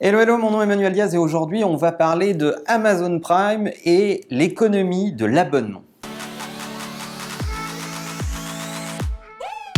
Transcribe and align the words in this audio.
Hello, 0.00 0.18
hello, 0.18 0.38
mon 0.38 0.50
nom 0.50 0.60
est 0.60 0.64
Emmanuel 0.64 0.92
Diaz 0.92 1.14
et 1.14 1.18
aujourd'hui 1.18 1.62
on 1.62 1.76
va 1.76 1.92
parler 1.92 2.34
de 2.34 2.56
Amazon 2.66 3.20
Prime 3.20 3.70
et 3.84 4.22
l'économie 4.28 5.12
de 5.12 5.24
l'abonnement. 5.24 5.82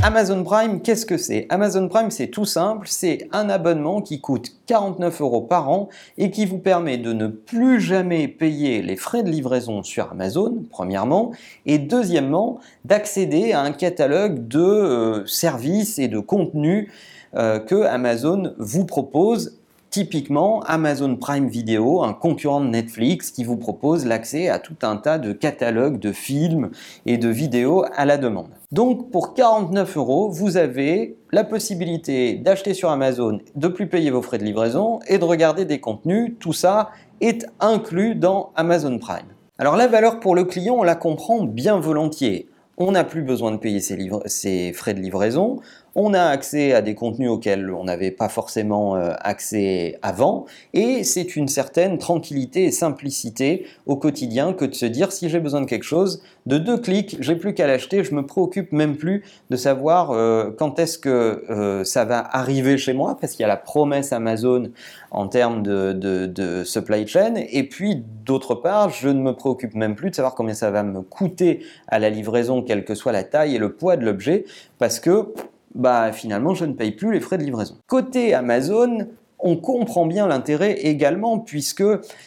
Amazon 0.02 0.42
Prime, 0.42 0.80
qu'est-ce 0.80 1.04
que 1.04 1.18
c'est? 1.18 1.46
Amazon 1.50 1.87
Prime, 1.88 2.10
c'est 2.10 2.29
tout 2.29 2.46
simple, 2.46 2.87
c'est 2.88 3.29
un 3.32 3.50
abonnement 3.50 4.00
qui 4.00 4.22
coûte 4.22 4.52
49 4.64 5.21
euros 5.21 5.42
par 5.42 5.68
an 5.68 5.90
et 6.17 6.30
qui 6.30 6.46
vous 6.46 6.58
permet 6.58 6.96
de 6.96 7.12
ne 7.12 7.26
plus 7.26 7.78
jamais 7.78 8.26
payer 8.26 8.80
les 8.80 8.96
frais 8.96 9.22
de 9.22 9.28
livraison 9.28 9.83
sur 9.83 10.10
Amazon, 10.12 10.64
premièrement, 10.71 11.33
et 11.67 11.78
deuxièmement, 11.78 12.58
d'accéder 12.87 13.53
à 13.53 13.60
un 13.60 13.72
catalogue 13.72 14.48
de 14.48 14.60
euh, 14.60 15.26
services 15.26 15.98
et 15.98 16.09
de 16.09 16.20
contenus 16.20 16.91
euh, 17.34 17.59
que 17.59 17.83
Amazon 17.83 18.55
vous 18.56 18.87
propose 18.87 19.59
Typiquement, 19.97 20.60
Amazon 20.66 21.16
Prime 21.16 21.48
Video, 21.48 22.02
un 22.02 22.12
concurrent 22.12 22.61
de 22.61 22.66
Netflix 22.66 23.30
qui 23.30 23.45
vous 23.45 23.57
propose 23.57 24.05
l'accès 24.05 24.51
à 24.51 24.59
tout 24.59 24.77
un 24.83 24.98
tas 24.98 25.16
de 25.16 25.33
catalogues 25.33 25.98
de 25.98 26.12
films 26.12 26.70
et 27.07 27.16
de 27.16 27.30
vidéos 27.30 27.83
à 27.95 28.05
la 28.05 28.19
demande. 28.19 28.51
Donc 28.73 29.11
pour 29.11 29.33
49 29.33 29.97
euros, 29.97 30.29
vous 30.29 30.59
avez 30.59 31.17
la 31.33 31.45
possibilité 31.45 32.34
d'acheter 32.34 32.75
sur 32.75 32.91
Amazon, 32.91 33.41
de 33.55 33.69
plus 33.69 33.89
payer 33.89 34.11
vos 34.11 34.20
frais 34.20 34.37
de 34.37 34.45
livraison 34.45 35.01
et 35.09 35.17
de 35.17 35.25
regarder 35.25 35.65
des 35.65 35.80
contenus. 35.80 36.34
Tout 36.41 36.53
ça 36.53 36.91
est 37.23 37.47
inclus 37.59 38.17
dans 38.17 38.51
Amazon 38.55 38.98
Prime. 38.98 39.33
Alors 39.59 39.77
la 39.77 39.87
valeur 39.87 40.20
pour 40.20 40.34
le 40.34 40.45
client, 40.45 40.75
on 40.75 40.83
la 40.83 40.95
comprend 40.95 41.42
bien 41.42 41.81
volontiers. 41.81 42.51
On 42.78 42.92
n'a 42.92 43.05
plus 43.05 43.23
besoin 43.23 43.53
de 43.53 43.56
payer 43.56 43.81
ses, 43.81 44.73
frais 44.75 44.92
de 44.92 45.01
livraison, 45.01 45.61
on 45.96 46.12
a 46.12 46.23
accès 46.23 46.74
à 46.74 46.82
des 46.82 46.95
contenus 46.95 47.30
auxquels 47.30 47.70
on 47.70 47.84
n'avait 47.84 48.10
pas 48.10 48.28
forcément 48.28 48.96
euh, 48.96 49.14
accès 49.20 49.98
avant, 50.02 50.45
et 50.74 51.02
c'est 51.02 51.36
une 51.36 51.48
certaine 51.48 51.96
tranquillité 51.96 52.64
et 52.64 52.70
simplicité 52.70 53.66
au 53.86 53.96
quotidien 53.96 54.53
que 54.53 54.66
de 54.66 54.75
se 54.75 54.84
dire 54.84 55.11
si 55.11 55.30
j'ai 55.30 55.41
besoin 55.41 55.62
de 55.62 55.66
quelque 55.66 55.84
chose, 55.84 56.22
de 56.44 56.58
deux 56.58 56.77
clics, 56.77 57.16
j'ai 57.19 57.34
plus 57.34 57.55
qu'à 57.55 57.66
l'acheter, 57.66 58.05
je 58.05 58.14
me 58.14 58.25
préoccupe 58.25 58.72
même 58.72 58.97
plus 58.97 59.25
de 59.48 59.56
savoir 59.56 60.11
euh, 60.11 60.50
quand 60.56 60.78
est-ce 60.78 60.98
que 60.98 61.44
euh, 61.50 61.83
ça 61.83 62.05
va 62.05 62.19
arriver 62.19 62.77
chez 62.77 62.92
moi, 62.92 63.16
parce 63.19 63.33
qu'il 63.33 63.41
y 63.41 63.44
a 63.44 63.48
la 63.48 63.56
promesse 63.56 64.12
Amazon 64.12 64.70
en 65.10 65.28
termes 65.28 65.62
de, 65.62 65.92
de 65.92 66.62
supply 66.62 67.06
chain, 67.06 67.34
et 67.50 67.62
puis 67.62 68.05
d'autre 68.27 68.55
part, 68.55 68.91
je 68.91 69.08
ne 69.08 69.22
me 69.22 69.33
préoccupe 69.33 69.75
même 69.75 69.94
plus 69.94 70.10
de 70.10 70.14
savoir 70.14 70.34
combien 70.34 70.53
ça 70.53 70.70
va 70.70 70.83
me 70.83 71.00
coûter 71.00 71.60
à 71.88 71.98
la 71.98 72.10
livraison, 72.10 72.60
quelle 72.60 72.84
que 72.84 72.94
soit 72.94 73.12
la 73.12 73.25
taille 73.25 73.56
et 73.56 73.58
le 73.58 73.72
poids 73.72 73.97
de 73.97 74.05
l'objet, 74.05 74.44
parce 74.78 75.00
que 75.00 75.33
bah 75.77 76.12
finalement 76.12 76.55
je 76.55 76.64
ne 76.64 76.72
paye 76.72 76.92
plus 76.92 77.12
les 77.12 77.20
frais 77.20 77.38
de 77.38 77.44
livraison. 77.44 77.77
Côté 77.86 78.34
Amazon, 78.34 79.06
on 79.38 79.56
comprend 79.56 80.06
bien 80.06 80.27
l'intérêt 80.27 80.72
également 80.72 81.38
puisque 81.38 81.84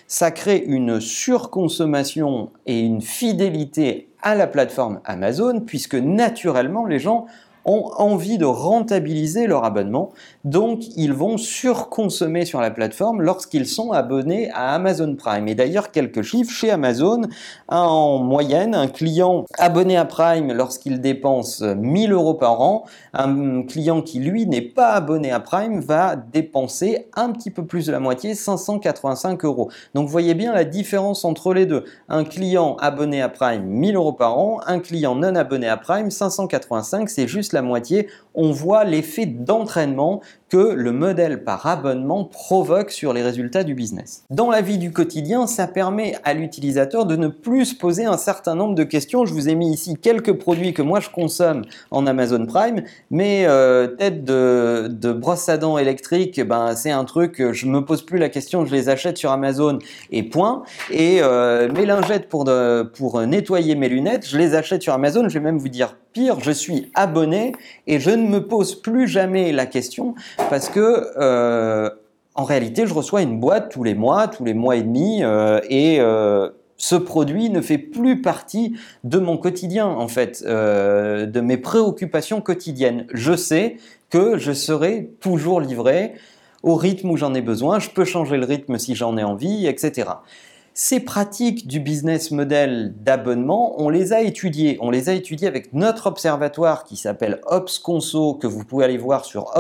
ça 0.07 0.31
crée 0.31 0.63
une 0.65 0.99
surconsommation 0.99 2.51
et 2.65 2.79
une 2.79 3.01
fidélité 3.01 4.09
à 4.21 4.35
la 4.35 4.47
plateforme 4.47 5.01
Amazon 5.05 5.61
puisque 5.61 5.95
naturellement 5.95 6.85
les 6.85 6.99
gens 6.99 7.25
ont 7.65 7.91
envie 7.97 8.37
de 8.37 8.45
rentabiliser 8.45 9.47
leur 9.47 9.63
abonnement, 9.63 10.11
donc 10.43 10.83
ils 10.95 11.13
vont 11.13 11.37
surconsommer 11.37 12.45
sur 12.45 12.61
la 12.61 12.71
plateforme 12.71 13.21
lorsqu'ils 13.21 13.67
sont 13.67 13.91
abonnés 13.91 14.49
à 14.51 14.73
Amazon 14.73 15.15
Prime. 15.15 15.47
Et 15.47 15.55
d'ailleurs, 15.55 15.91
quelques 15.91 16.21
chiffres, 16.21 16.51
chez 16.51 16.71
Amazon, 16.71 17.21
en 17.67 18.19
moyenne, 18.19 18.75
un 18.75 18.87
client 18.87 19.45
abonné 19.57 19.97
à 19.97 20.05
Prime, 20.05 20.51
lorsqu'il 20.53 21.01
dépense 21.01 21.61
1000 21.61 22.11
euros 22.11 22.33
par 22.33 22.61
an, 22.61 22.85
un 23.13 23.63
client 23.63 24.01
qui, 24.01 24.19
lui, 24.19 24.45
n'est 24.45 24.61
pas 24.61 24.93
abonné 24.93 25.31
à 25.31 25.39
Prime, 25.39 25.79
va 25.79 26.15
dépenser 26.15 27.07
un 27.15 27.31
petit 27.31 27.51
peu 27.51 27.65
plus 27.65 27.85
de 27.85 27.91
la 27.91 27.99
moitié, 27.99 28.35
585 28.35 29.43
euros. 29.45 29.69
Donc 29.93 30.05
vous 30.05 30.11
voyez 30.11 30.33
bien 30.33 30.53
la 30.53 30.63
différence 30.63 31.25
entre 31.25 31.53
les 31.53 31.65
deux. 31.65 31.85
Un 32.07 32.23
client 32.23 32.77
abonné 32.79 33.21
à 33.21 33.29
Prime, 33.29 33.63
1000 33.65 33.95
euros 33.95 34.13
par 34.13 34.37
an, 34.37 34.59
un 34.65 34.79
client 34.79 35.15
non 35.15 35.35
abonné 35.35 35.67
à 35.67 35.77
Prime, 35.77 36.09
585, 36.09 37.09
c'est 37.09 37.27
juste 37.27 37.48
la 37.53 37.61
moitié, 37.61 38.07
on 38.35 38.51
voit 38.51 38.83
l'effet 38.83 39.25
d'entraînement 39.25 40.21
que 40.49 40.57
le 40.57 40.91
modèle 40.91 41.43
par 41.43 41.65
abonnement 41.67 42.25
provoque 42.25 42.91
sur 42.91 43.13
les 43.13 43.21
résultats 43.21 43.63
du 43.63 43.75
business. 43.75 44.23
Dans 44.29 44.49
la 44.49 44.61
vie 44.61 44.77
du 44.77 44.91
quotidien, 44.91 45.47
ça 45.47 45.67
permet 45.67 46.15
à 46.23 46.33
l'utilisateur 46.33 47.05
de 47.05 47.15
ne 47.15 47.27
plus 47.27 47.65
se 47.65 47.75
poser 47.75 48.05
un 48.05 48.17
certain 48.17 48.55
nombre 48.55 48.75
de 48.75 48.83
questions. 48.83 49.25
Je 49.25 49.33
vous 49.33 49.47
ai 49.47 49.55
mis 49.55 49.71
ici 49.71 49.95
quelques 49.95 50.33
produits 50.33 50.73
que 50.73 50.81
moi 50.81 50.99
je 50.99 51.09
consomme 51.09 51.63
en 51.91 52.07
Amazon 52.07 52.45
Prime, 52.45 52.83
mais 53.11 53.45
euh, 53.47 53.87
tête 53.87 54.23
de, 54.23 54.89
brosse 55.13 55.49
à 55.49 55.57
dents 55.57 55.77
électrique, 55.77 56.41
ben 56.41 56.75
c'est 56.75 56.91
un 56.91 57.05
truc, 57.05 57.51
je 57.51 57.65
me 57.65 57.85
pose 57.85 58.03
plus 58.03 58.17
la 58.17 58.29
question, 58.29 58.65
je 58.65 58.73
les 58.73 58.89
achète 58.89 59.17
sur 59.17 59.31
Amazon 59.31 59.79
et 60.11 60.23
point. 60.23 60.63
Et 60.91 61.19
euh, 61.21 61.71
mes 61.71 61.85
lingettes 61.85 62.27
pour, 62.27 62.49
pour 62.95 63.21
nettoyer 63.21 63.75
mes 63.75 63.89
lunettes, 63.89 64.27
je 64.27 64.37
les 64.37 64.55
achète 64.55 64.81
sur 64.81 64.93
Amazon. 64.93 65.27
Je 65.29 65.33
vais 65.35 65.43
même 65.43 65.57
vous 65.57 65.69
dire 65.69 65.95
pire, 66.13 66.39
je 66.39 66.51
suis 66.51 66.89
abonné 66.95 67.53
et 67.87 67.99
je 67.99 68.09
ne 68.09 68.27
me 68.27 68.45
pose 68.45 68.75
plus 68.75 69.07
jamais 69.07 69.51
la 69.51 69.65
question 69.65 70.15
parce 70.49 70.69
que 70.69 71.11
euh, 71.17 71.89
en 72.35 72.43
réalité, 72.43 72.87
je 72.87 72.93
reçois 72.93 73.21
une 73.21 73.39
boîte 73.39 73.69
tous 73.71 73.83
les 73.83 73.95
mois, 73.95 74.27
tous 74.27 74.45
les 74.45 74.53
mois 74.53 74.75
et 74.75 74.81
demi, 74.81 75.23
euh, 75.23 75.59
et 75.69 75.99
euh, 75.99 76.49
ce 76.77 76.95
produit 76.95 77.49
ne 77.49 77.61
fait 77.61 77.77
plus 77.77 78.21
partie 78.21 78.75
de 79.03 79.19
mon 79.19 79.37
quotidien, 79.37 79.87
en 79.87 80.07
fait, 80.07 80.43
de 80.45 81.41
mes 81.41 81.57
préoccupations 81.57 82.39
quotidiennes. 82.39 83.05
Je 83.13 83.35
sais 83.35 83.77
que 84.09 84.37
je 84.37 84.53
serai 84.53 85.09
toujours 85.19 85.59
livré 85.59 86.13
au 86.63 86.75
rythme 86.75 87.09
où 87.11 87.17
j'en 87.17 87.33
ai 87.33 87.41
besoin, 87.41 87.79
je 87.79 87.89
peux 87.89 88.05
changer 88.05 88.37
le 88.37 88.45
rythme 88.45 88.77
si 88.77 88.95
j'en 88.95 89.17
ai 89.17 89.23
envie, 89.23 89.67
etc. 89.67 90.09
Ces 90.73 90.99
pratiques 90.99 91.67
du 91.67 91.79
business 91.79 92.31
model 92.31 92.93
d'abonnement, 93.03 93.81
on 93.81 93.89
les 93.89 94.13
a 94.13 94.21
étudiées. 94.21 94.77
On 94.81 94.91
les 94.91 95.09
a 95.09 95.13
étudiées 95.13 95.47
avec 95.47 95.73
notre 95.73 96.07
observatoire 96.07 96.83
qui 96.83 96.95
s'appelle 96.95 97.41
OpsConso, 97.47 98.35
que 98.35 98.47
vous 98.47 98.63
pouvez 98.63 98.85
aller 98.85 98.97
voir 98.97 99.25
sur 99.25 99.51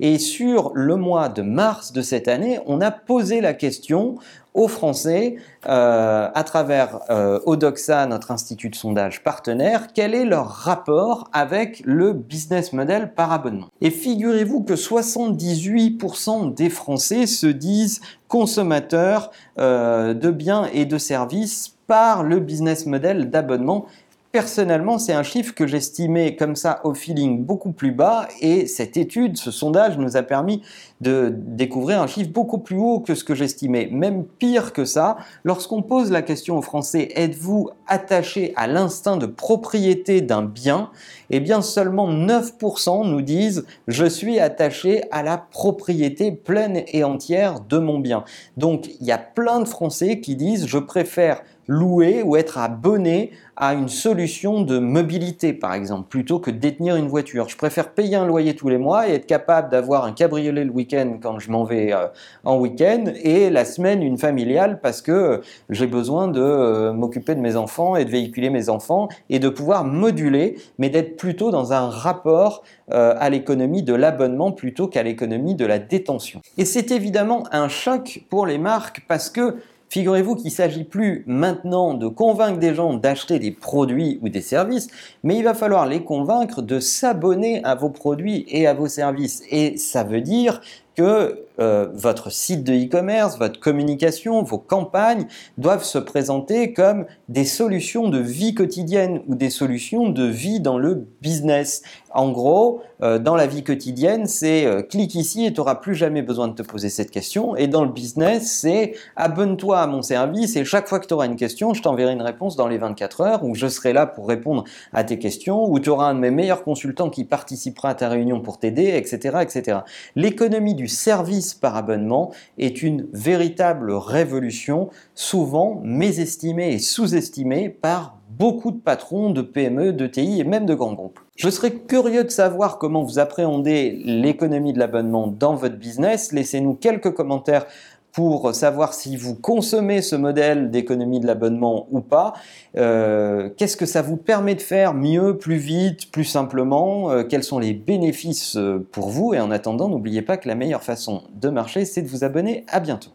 Et 0.00 0.18
sur 0.18 0.70
le 0.74 0.96
mois 0.96 1.28
de 1.28 1.42
mars 1.42 1.92
de 1.92 2.02
cette 2.02 2.28
année, 2.28 2.60
on 2.66 2.80
a 2.80 2.90
posé 2.90 3.40
la 3.40 3.52
question 3.52 4.18
aux 4.54 4.68
Français, 4.68 5.36
euh, 5.68 6.30
à 6.32 6.44
travers 6.44 7.00
euh, 7.10 7.40
Odoxa, 7.44 8.06
notre 8.06 8.30
institut 8.30 8.70
de 8.70 8.74
sondage 8.74 9.22
partenaire, 9.22 9.88
quel 9.92 10.14
est 10.14 10.24
leur 10.24 10.46
rapport 10.46 11.28
avec 11.34 11.82
le 11.84 12.14
business 12.14 12.72
model 12.72 13.12
par 13.12 13.32
abonnement? 13.32 13.66
Et 13.82 13.90
figurez-vous 13.90 14.62
que 14.62 14.72
78% 14.72 16.54
des 16.54 16.70
Français 16.70 17.26
se 17.26 17.46
disent 17.46 18.00
consommateurs 18.28 19.30
euh, 19.58 20.14
de 20.14 20.30
biens 20.30 20.70
et 20.72 20.86
de 20.86 20.96
services 20.96 21.76
par 21.86 22.22
le 22.22 22.40
business 22.40 22.86
model 22.86 23.28
d'abonnement 23.28 23.86
Personnellement, 24.32 24.98
c'est 24.98 25.14
un 25.14 25.22
chiffre 25.22 25.54
que 25.54 25.66
j'estimais 25.66 26.36
comme 26.36 26.56
ça 26.56 26.80
au 26.84 26.92
feeling 26.92 27.44
beaucoup 27.44 27.72
plus 27.72 27.92
bas 27.92 28.28
et 28.40 28.66
cette 28.66 28.96
étude, 28.96 29.38
ce 29.38 29.50
sondage 29.50 29.96
nous 29.96 30.16
a 30.16 30.22
permis 30.22 30.62
de 31.00 31.32
découvrir 31.34 32.02
un 32.02 32.06
chiffre 32.06 32.30
beaucoup 32.30 32.58
plus 32.58 32.76
haut 32.76 33.00
que 33.00 33.14
ce 33.14 33.24
que 33.24 33.34
j'estimais. 33.34 33.88
Même 33.90 34.24
pire 34.24 34.72
que 34.72 34.84
ça, 34.84 35.16
lorsqu'on 35.44 35.82
pose 35.82 36.10
la 36.10 36.22
question 36.22 36.58
aux 36.58 36.62
Français, 36.62 37.08
êtes-vous 37.14 37.70
attaché 37.86 38.52
à 38.56 38.66
l'instinct 38.66 39.16
de 39.16 39.26
propriété 39.26 40.20
d'un 40.20 40.42
bien? 40.42 40.90
Eh 41.30 41.40
bien, 41.40 41.62
seulement 41.62 42.10
9% 42.10 43.08
nous 43.08 43.22
disent, 43.22 43.64
je 43.88 44.06
suis 44.06 44.38
attaché 44.38 45.04
à 45.10 45.22
la 45.22 45.38
propriété 45.38 46.32
pleine 46.32 46.82
et 46.88 47.04
entière 47.04 47.60
de 47.60 47.78
mon 47.78 47.98
bien. 47.98 48.24
Donc, 48.56 48.88
il 49.00 49.06
y 49.06 49.12
a 49.12 49.18
plein 49.18 49.60
de 49.60 49.68
Français 49.68 50.20
qui 50.20 50.36
disent, 50.36 50.66
je 50.66 50.78
préfère 50.78 51.42
louer 51.68 52.22
ou 52.22 52.36
être 52.36 52.58
abonné 52.58 53.32
à 53.56 53.72
une 53.72 53.88
solution 53.88 54.60
de 54.60 54.78
mobilité, 54.78 55.54
par 55.54 55.72
exemple, 55.72 56.08
plutôt 56.08 56.38
que 56.38 56.50
détenir 56.50 56.96
une 56.96 57.08
voiture. 57.08 57.48
Je 57.48 57.56
préfère 57.56 57.90
payer 57.90 58.16
un 58.16 58.26
loyer 58.26 58.54
tous 58.54 58.68
les 58.68 58.76
mois 58.76 59.08
et 59.08 59.14
être 59.14 59.26
capable 59.26 59.70
d'avoir 59.70 60.04
un 60.04 60.12
cabriolet 60.12 60.64
le 60.64 60.70
week-end 60.70 61.18
quand 61.22 61.38
je 61.38 61.50
m'en 61.50 61.64
vais 61.64 61.92
euh, 61.92 62.06
en 62.44 62.58
week-end 62.58 63.04
et 63.22 63.48
la 63.48 63.64
semaine 63.64 64.02
une 64.02 64.18
familiale 64.18 64.80
parce 64.82 65.00
que 65.00 65.40
j'ai 65.70 65.86
besoin 65.86 66.28
de 66.28 66.40
euh, 66.40 66.92
m'occuper 66.92 67.34
de 67.34 67.40
mes 67.40 67.56
enfants 67.56 67.96
et 67.96 68.04
de 68.04 68.10
véhiculer 68.10 68.50
mes 68.50 68.68
enfants 68.68 69.08
et 69.30 69.38
de 69.38 69.48
pouvoir 69.48 69.84
moduler, 69.84 70.58
mais 70.78 70.90
d'être 70.90 71.16
plutôt 71.16 71.50
dans 71.50 71.72
un 71.72 71.88
rapport 71.88 72.62
euh, 72.92 73.14
à 73.18 73.30
l'économie 73.30 73.82
de 73.82 73.94
l'abonnement 73.94 74.52
plutôt 74.52 74.86
qu'à 74.86 75.02
l'économie 75.02 75.54
de 75.54 75.64
la 75.64 75.78
détention. 75.78 76.42
Et 76.58 76.66
c'est 76.66 76.90
évidemment 76.90 77.44
un 77.52 77.68
choc 77.68 78.22
pour 78.28 78.46
les 78.46 78.58
marques 78.58 79.02
parce 79.08 79.30
que 79.30 79.56
Figurez-vous 79.88 80.34
qu'il 80.34 80.46
ne 80.46 80.50
s'agit 80.50 80.84
plus 80.84 81.22
maintenant 81.26 81.94
de 81.94 82.08
convaincre 82.08 82.58
des 82.58 82.74
gens 82.74 82.94
d'acheter 82.94 83.38
des 83.38 83.52
produits 83.52 84.18
ou 84.22 84.28
des 84.28 84.40
services, 84.40 84.88
mais 85.22 85.36
il 85.36 85.44
va 85.44 85.54
falloir 85.54 85.86
les 85.86 86.02
convaincre 86.02 86.60
de 86.60 86.80
s'abonner 86.80 87.62
à 87.64 87.74
vos 87.74 87.90
produits 87.90 88.44
et 88.48 88.66
à 88.66 88.74
vos 88.74 88.88
services. 88.88 89.42
Et 89.50 89.76
ça 89.76 90.02
veut 90.02 90.20
dire 90.20 90.60
que 90.96 91.44
euh, 91.60 91.88
votre 91.92 92.30
site 92.30 92.64
de 92.64 92.72
e-commerce, 92.72 93.38
votre 93.38 93.60
communication, 93.60 94.42
vos 94.42 94.58
campagnes 94.58 95.26
doivent 95.58 95.84
se 95.84 95.98
présenter 95.98 96.72
comme 96.72 97.06
des 97.28 97.44
solutions 97.44 98.08
de 98.08 98.18
vie 98.18 98.54
quotidienne 98.54 99.22
ou 99.28 99.34
des 99.34 99.50
solutions 99.50 100.08
de 100.08 100.24
vie 100.24 100.60
dans 100.60 100.78
le 100.78 101.06
business. 101.20 101.82
En 102.12 102.30
gros, 102.30 102.80
dans 103.00 103.36
la 103.36 103.46
vie 103.46 103.62
quotidienne, 103.62 104.26
c'est 104.26 104.66
euh, 104.66 104.82
clique 104.82 105.14
ici 105.14 105.44
et 105.44 105.52
tu 105.52 105.60
n'auras 105.60 105.76
plus 105.76 105.94
jamais 105.94 106.22
besoin 106.22 106.48
de 106.48 106.54
te 106.54 106.62
poser 106.62 106.88
cette 106.88 107.10
question. 107.10 107.56
Et 107.56 107.68
dans 107.68 107.84
le 107.84 107.90
business, 107.90 108.50
c'est 108.60 108.94
abonne-toi 109.16 109.80
à 109.80 109.86
mon 109.86 110.02
service 110.02 110.56
et 110.56 110.64
chaque 110.64 110.88
fois 110.88 110.98
que 110.98 111.06
tu 111.06 111.14
auras 111.14 111.26
une 111.26 111.36
question, 111.36 111.74
je 111.74 111.82
t'enverrai 111.82 112.12
une 112.12 112.22
réponse 112.22 112.56
dans 112.56 112.68
les 112.68 112.78
24 112.78 113.20
heures 113.20 113.44
où 113.44 113.54
je 113.54 113.66
serai 113.66 113.92
là 113.92 114.06
pour 114.06 114.28
répondre 114.28 114.64
à 114.92 115.04
tes 115.04 115.18
questions, 115.18 115.70
où 115.70 115.78
tu 115.80 115.90
auras 115.90 116.06
un 116.06 116.14
de 116.14 116.20
mes 116.20 116.30
meilleurs 116.30 116.64
consultants 116.64 117.10
qui 117.10 117.24
participera 117.24 117.90
à 117.90 117.94
ta 117.94 118.08
réunion 118.08 118.40
pour 118.40 118.58
t'aider, 118.58 118.94
etc. 118.96 119.38
etc. 119.42 119.80
L'économie 120.14 120.74
du 120.74 120.88
service 120.88 121.54
par 121.54 121.76
abonnement 121.76 122.32
est 122.58 122.82
une 122.82 123.06
véritable 123.12 123.92
révolution, 123.92 124.88
souvent 125.14 125.80
mésestimée 125.84 126.72
et 126.72 126.78
sous-estimée 126.78 127.68
par 127.68 128.18
beaucoup 128.30 128.70
de 128.70 128.78
patrons 128.78 129.30
de 129.30 129.42
PME, 129.42 129.92
de 129.92 130.06
TI 130.06 130.40
et 130.40 130.44
même 130.44 130.66
de 130.66 130.74
grands 130.74 130.94
groupes. 130.94 131.20
Je 131.36 131.50
serais 131.50 131.70
curieux 131.70 132.24
de 132.24 132.30
savoir 132.30 132.78
comment 132.78 133.02
vous 133.02 133.18
appréhendez 133.18 134.00
l'économie 134.04 134.72
de 134.72 134.78
l'abonnement 134.78 135.26
dans 135.26 135.54
votre 135.54 135.76
business. 135.76 136.32
Laissez-nous 136.32 136.72
quelques 136.74 137.12
commentaires 137.12 137.66
pour 138.12 138.54
savoir 138.54 138.94
si 138.94 139.18
vous 139.18 139.34
consommez 139.34 140.00
ce 140.00 140.16
modèle 140.16 140.70
d'économie 140.70 141.20
de 141.20 141.26
l'abonnement 141.26 141.86
ou 141.90 142.00
pas. 142.00 142.32
Euh, 142.78 143.50
qu'est-ce 143.54 143.76
que 143.76 143.84
ça 143.84 144.00
vous 144.00 144.16
permet 144.16 144.54
de 144.54 144.62
faire 144.62 144.94
mieux, 144.94 145.36
plus 145.36 145.58
vite, 145.58 146.10
plus 146.10 146.24
simplement? 146.24 147.10
Euh, 147.10 147.24
Quels 147.24 147.44
sont 147.44 147.58
les 147.58 147.74
bénéfices 147.74 148.56
euh, 148.56 148.88
pour 148.90 149.10
vous? 149.10 149.34
Et 149.34 149.40
en 149.40 149.50
attendant, 149.50 149.90
n'oubliez 149.90 150.22
pas 150.22 150.38
que 150.38 150.48
la 150.48 150.54
meilleure 150.54 150.82
façon 150.82 151.24
de 151.34 151.50
marcher, 151.50 151.84
c'est 151.84 152.00
de 152.00 152.08
vous 152.08 152.24
abonner. 152.24 152.64
À 152.68 152.80
bientôt. 152.80 153.10